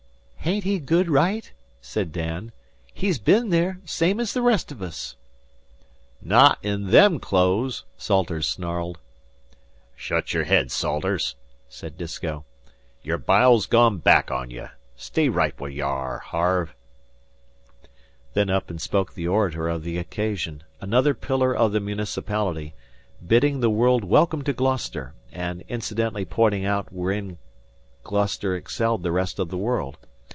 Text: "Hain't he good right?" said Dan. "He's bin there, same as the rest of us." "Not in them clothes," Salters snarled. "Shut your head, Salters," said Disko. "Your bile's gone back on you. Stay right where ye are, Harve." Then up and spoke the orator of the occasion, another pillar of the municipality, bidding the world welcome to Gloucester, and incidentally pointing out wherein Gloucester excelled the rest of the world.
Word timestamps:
"Hain't 0.43 0.63
he 0.63 0.79
good 0.79 1.07
right?" 1.07 1.51
said 1.81 2.11
Dan. 2.11 2.51
"He's 2.93 3.19
bin 3.19 3.51
there, 3.51 3.79
same 3.85 4.19
as 4.19 4.33
the 4.33 4.41
rest 4.41 4.71
of 4.71 4.81
us." 4.81 5.15
"Not 6.19 6.57
in 6.63 6.89
them 6.89 7.19
clothes," 7.19 7.85
Salters 7.95 8.47
snarled. 8.47 8.97
"Shut 9.95 10.33
your 10.33 10.45
head, 10.45 10.71
Salters," 10.71 11.35
said 11.69 11.95
Disko. 11.95 12.43
"Your 13.03 13.19
bile's 13.19 13.67
gone 13.67 13.99
back 13.99 14.31
on 14.31 14.49
you. 14.49 14.67
Stay 14.95 15.29
right 15.29 15.57
where 15.59 15.69
ye 15.69 15.79
are, 15.79 16.17
Harve." 16.17 16.73
Then 18.33 18.49
up 18.49 18.71
and 18.71 18.81
spoke 18.81 19.13
the 19.13 19.27
orator 19.27 19.69
of 19.69 19.83
the 19.83 19.99
occasion, 19.99 20.63
another 20.81 21.13
pillar 21.13 21.55
of 21.55 21.71
the 21.71 21.79
municipality, 21.79 22.73
bidding 23.25 23.59
the 23.59 23.69
world 23.69 24.03
welcome 24.03 24.41
to 24.45 24.53
Gloucester, 24.53 25.13
and 25.31 25.61
incidentally 25.69 26.25
pointing 26.25 26.65
out 26.65 26.91
wherein 26.91 27.37
Gloucester 28.03 28.55
excelled 28.55 29.03
the 29.03 29.11
rest 29.13 29.37
of 29.37 29.49
the 29.49 29.55
world. 29.57 29.97